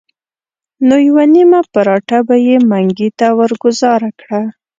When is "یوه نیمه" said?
1.07-1.61